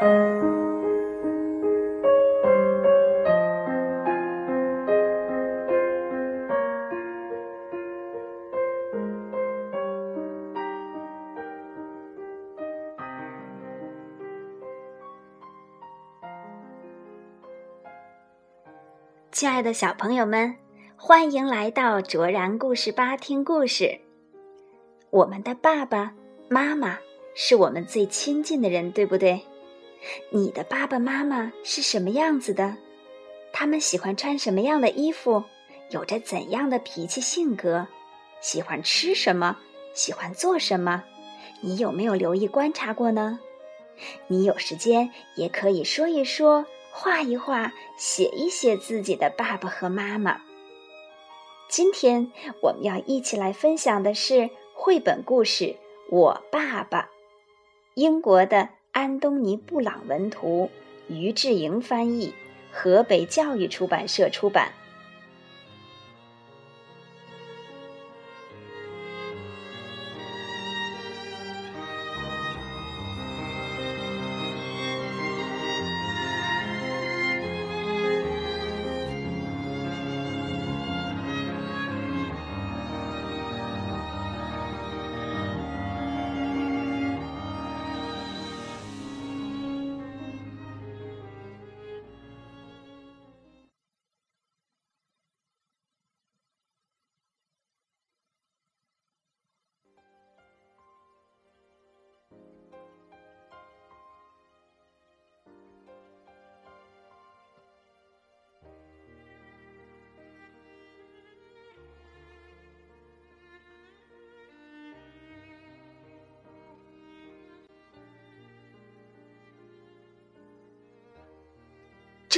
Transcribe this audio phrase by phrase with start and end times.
[0.00, 0.06] 亲
[19.48, 20.54] 爱的小朋友们，
[20.96, 23.98] 欢迎来到卓然故事吧听故事。
[25.10, 26.14] 我们的爸爸
[26.48, 26.98] 妈妈
[27.34, 29.47] 是我们最亲近的人，对不对？
[30.30, 32.76] 你的爸爸妈妈是什么样子的？
[33.52, 35.44] 他们喜欢穿什么样的衣服？
[35.90, 37.88] 有着怎样的脾气性格？
[38.40, 39.58] 喜欢吃什么？
[39.94, 41.04] 喜欢做什么？
[41.60, 43.40] 你有没有留意观察过呢？
[44.28, 46.66] 你有时间也可以说一说。
[46.90, 50.40] 画一画，写一写自己的爸爸和妈妈。
[51.68, 55.64] 今天我们要一起来分享的是绘本故事
[56.10, 57.02] 《我爸爸》，
[57.94, 60.68] 英国的安东尼·布朗文图，
[61.06, 62.34] 于志莹翻译，
[62.72, 64.72] 河北教育出版社出版。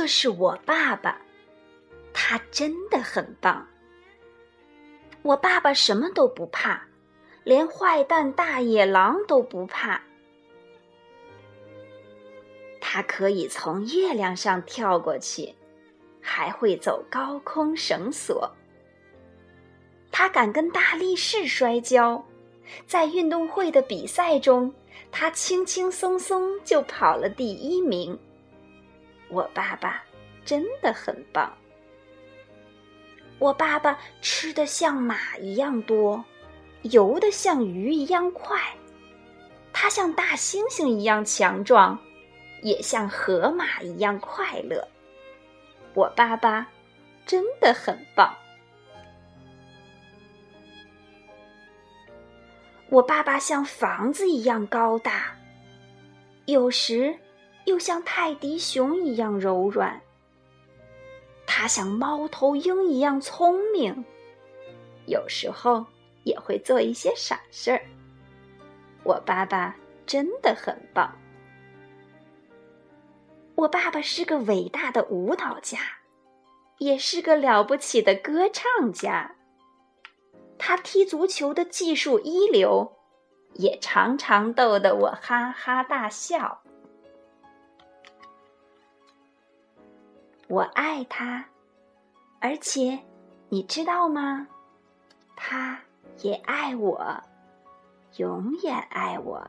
[0.00, 1.20] 这是我爸爸，
[2.14, 3.66] 他真的很棒。
[5.22, 6.80] 我爸爸什么都不怕，
[7.42, 10.00] 连坏蛋大野狼都不怕。
[12.80, 15.52] 他可以从月亮上跳过去，
[16.20, 18.48] 还会走高空绳索。
[20.12, 22.24] 他敢跟大力士摔跤，
[22.86, 24.72] 在运动会的比赛中，
[25.10, 28.16] 他轻轻松松就跑了第一名。
[29.30, 30.02] 我爸爸
[30.44, 31.52] 真的很棒。
[33.38, 36.24] 我爸爸吃的像马一样多，
[36.82, 38.60] 游的像鱼一样快，
[39.72, 41.96] 他像大猩猩一样强壮，
[42.62, 44.86] 也像河马一样快乐。
[45.94, 46.66] 我爸爸
[47.24, 48.34] 真的很棒。
[52.90, 55.36] 我爸爸像房子一样高大，
[56.46, 57.14] 有时。
[57.68, 60.00] 又像泰迪熊一样柔软，
[61.46, 64.06] 它像猫头鹰一样聪明，
[65.04, 65.84] 有时候
[66.24, 67.82] 也会做一些傻事儿。
[69.04, 69.76] 我爸爸
[70.06, 71.14] 真的很棒。
[73.54, 75.78] 我爸爸是个伟大的舞蹈家，
[76.78, 79.36] 也是个了不起的歌唱家。
[80.56, 82.96] 他踢足球的技术一流，
[83.56, 86.62] 也常常逗得我哈哈大笑。
[90.48, 91.44] 我爱他，
[92.40, 92.98] 而且
[93.50, 94.48] 你知道吗？
[95.36, 95.78] 他
[96.22, 97.22] 也爱我，
[98.16, 99.46] 永远爱我。